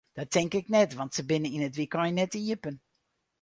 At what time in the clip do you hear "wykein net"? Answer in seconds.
1.79-2.33